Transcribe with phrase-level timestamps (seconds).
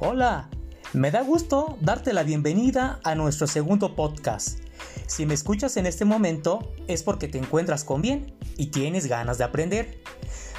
[0.00, 0.48] Hola,
[0.92, 4.60] me da gusto darte la bienvenida a nuestro segundo podcast.
[5.08, 9.38] Si me escuchas en este momento es porque te encuentras con bien y tienes ganas
[9.38, 10.00] de aprender.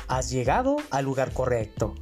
[0.10, 1.96] Has llegado al lugar correcto.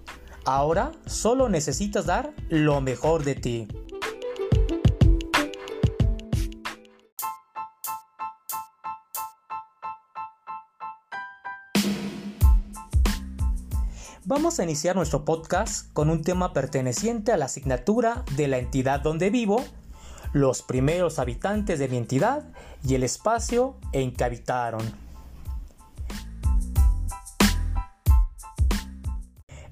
[0.46, 3.68] Ahora solo necesitas dar lo mejor de ti.
[14.30, 19.00] Vamos a iniciar nuestro podcast con un tema perteneciente a la asignatura de la entidad
[19.00, 19.64] donde vivo,
[20.34, 22.44] los primeros habitantes de mi entidad
[22.84, 24.82] y el espacio en que habitaron.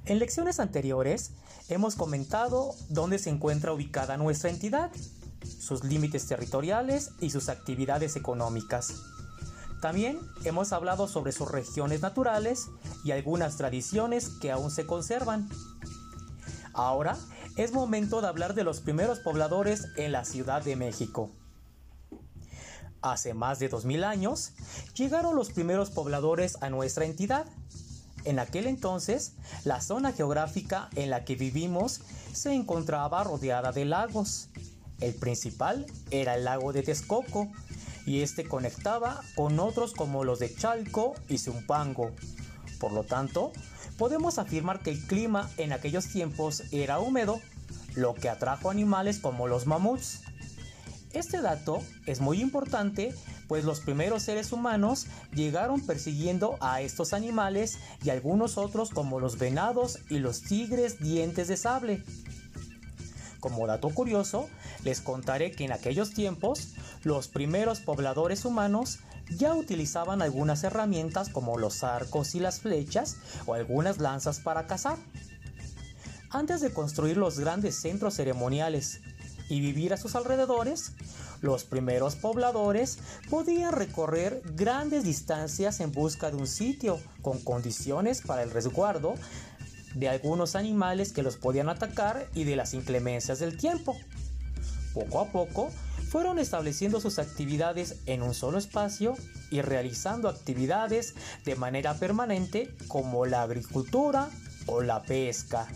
[0.05, 1.33] En lecciones anteriores
[1.67, 4.89] hemos comentado dónde se encuentra ubicada nuestra entidad,
[5.59, 9.14] sus límites territoriales y sus actividades económicas.
[9.81, 12.67] También hemos hablado sobre sus regiones naturales
[13.03, 15.49] y algunas tradiciones que aún se conservan.
[16.73, 17.17] Ahora
[17.55, 21.31] es momento de hablar de los primeros pobladores en la Ciudad de México.
[23.01, 24.51] Hace más de 2000 años
[24.95, 27.45] llegaron los primeros pobladores a nuestra entidad.
[28.23, 32.01] En aquel entonces, la zona geográfica en la que vivimos
[32.33, 34.49] se encontraba rodeada de lagos.
[34.99, 37.51] El principal era el lago de Texcoco,
[38.05, 42.11] y este conectaba con otros como los de Chalco y Zumpango.
[42.79, 43.51] Por lo tanto,
[43.97, 47.39] podemos afirmar que el clima en aquellos tiempos era húmedo,
[47.95, 50.21] lo que atrajo animales como los mamuts.
[51.13, 53.13] Este dato es muy importante
[53.47, 59.37] pues los primeros seres humanos llegaron persiguiendo a estos animales y algunos otros como los
[59.37, 62.03] venados y los tigres dientes de sable.
[63.39, 64.49] Como dato curioso,
[64.83, 66.73] les contaré que en aquellos tiempos
[67.05, 68.97] los primeros pobladores humanos
[69.29, 74.97] ya utilizaban algunas herramientas como los arcos y las flechas o algunas lanzas para cazar.
[76.31, 79.01] Antes de construir los grandes centros ceremoniales
[79.49, 80.93] y vivir a sus alrededores,
[81.41, 82.97] los primeros pobladores
[83.29, 89.13] podían recorrer grandes distancias en busca de un sitio con condiciones para el resguardo
[89.93, 93.95] de algunos animales que los podían atacar y de las inclemencias del tiempo.
[94.95, 95.69] Poco a poco
[96.15, 99.17] fueron estableciendo sus actividades en un solo espacio
[99.51, 104.29] y realizando actividades de manera permanente como la agricultura
[104.65, 105.67] o la pesca.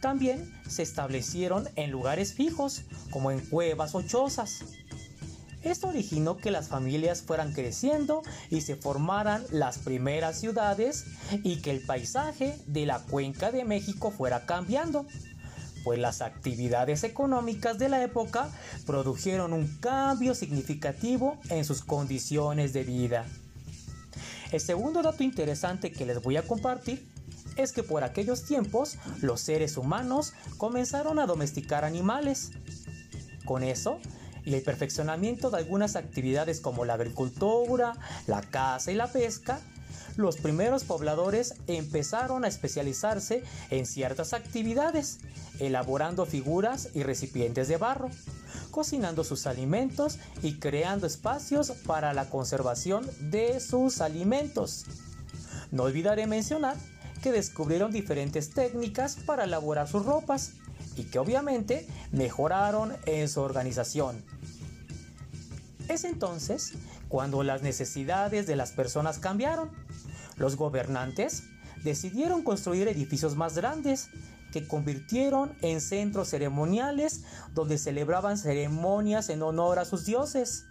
[0.00, 4.60] También se establecieron en lugares fijos como en cuevas o chozas.
[5.64, 11.06] Esto originó que las familias fueran creciendo y se formaran las primeras ciudades
[11.42, 15.06] y que el paisaje de la cuenca de México fuera cambiando,
[15.84, 18.50] pues las actividades económicas de la época
[18.86, 23.26] produjeron un cambio significativo en sus condiciones de vida.
[24.50, 27.10] El segundo dato interesante que les voy a compartir
[27.56, 32.50] es que por aquellos tiempos los seres humanos comenzaron a domesticar animales.
[33.44, 33.98] Con eso,
[34.44, 37.94] y el perfeccionamiento de algunas actividades como la agricultura,
[38.26, 39.60] la caza y la pesca,
[40.16, 45.18] los primeros pobladores empezaron a especializarse en ciertas actividades,
[45.58, 48.10] elaborando figuras y recipientes de barro,
[48.70, 54.84] cocinando sus alimentos y creando espacios para la conservación de sus alimentos.
[55.70, 56.76] No olvidaré mencionar
[57.22, 60.52] que descubrieron diferentes técnicas para elaborar sus ropas,
[60.96, 64.22] y que obviamente mejoraron en su organización.
[65.88, 66.74] Es entonces
[67.08, 69.70] cuando las necesidades de las personas cambiaron.
[70.42, 71.44] Los gobernantes
[71.84, 74.08] decidieron construir edificios más grandes
[74.50, 77.22] que convirtieron en centros ceremoniales
[77.54, 80.64] donde celebraban ceremonias en honor a sus dioses.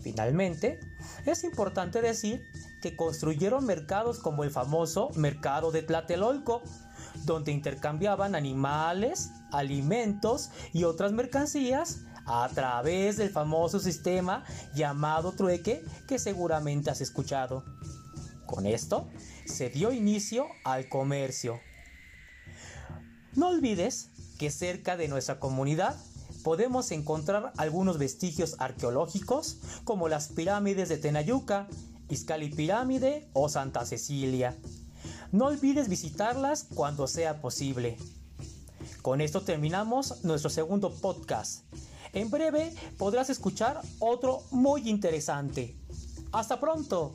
[0.00, 0.80] Finalmente,
[1.26, 2.40] es importante decir
[2.80, 6.62] que construyeron mercados como el famoso mercado de Tlatelolco,
[7.26, 14.42] donde intercambiaban animales, alimentos y otras mercancías a través del famoso sistema
[14.74, 17.62] llamado trueque que seguramente has escuchado.
[18.46, 19.08] Con esto
[19.46, 21.60] se dio inicio al comercio.
[23.34, 25.96] No olvides que cerca de nuestra comunidad
[26.42, 31.66] podemos encontrar algunos vestigios arqueológicos como las pirámides de Tenayuca,
[32.10, 34.54] Izcali Pirámide o Santa Cecilia.
[35.32, 37.96] No olvides visitarlas cuando sea posible.
[39.02, 41.64] Con esto terminamos nuestro segundo podcast.
[42.12, 45.74] En breve podrás escuchar otro muy interesante.
[46.30, 47.14] Hasta pronto.